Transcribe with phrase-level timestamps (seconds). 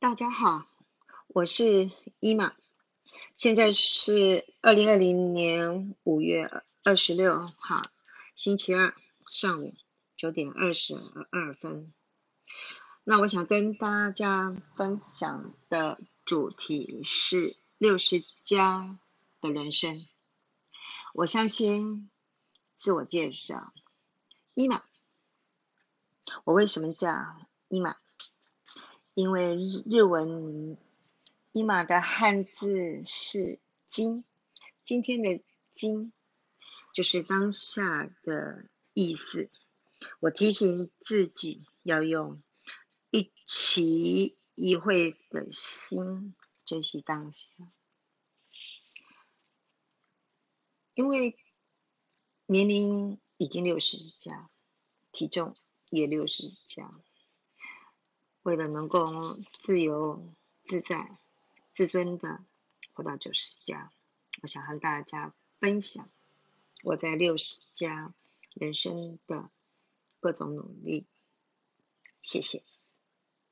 [0.00, 0.64] 大家好，
[1.26, 2.52] 我是伊玛，
[3.34, 6.48] 现在是二零二零年五月
[6.84, 7.82] 二十六号
[8.36, 8.94] 星期二
[9.28, 9.74] 上午
[10.16, 10.94] 九点二十
[11.32, 11.92] 二分。
[13.02, 19.00] 那我想跟大家分享的主题是六十加
[19.40, 20.06] 的人生。
[21.12, 22.08] 我相信
[22.76, 23.72] 自我介绍，
[24.54, 24.80] 伊玛，
[26.44, 27.36] 我为什么叫
[27.66, 27.96] 伊玛？
[29.18, 30.78] 因为日文
[31.50, 33.58] “伊玛”的汉字是
[33.90, 34.22] “今”，
[34.86, 35.42] 今天的
[35.74, 36.12] “今”
[36.94, 39.50] 就是当下的意思。
[40.20, 42.40] 我提醒自己要用
[43.10, 47.48] 一期一会的心珍惜当下，
[50.94, 51.36] 因为
[52.46, 54.48] 年龄已经六十加，
[55.10, 55.56] 体重
[55.90, 57.02] 也六十加。
[58.42, 60.24] 为了能够自由
[60.64, 61.18] 自在、
[61.74, 62.44] 自尊的
[62.92, 63.92] 活到九十加，
[64.42, 66.08] 我想和大家分享
[66.82, 68.14] 我在六十加
[68.54, 69.50] 人生的
[70.20, 71.06] 各种努力。
[72.22, 72.62] 谢谢。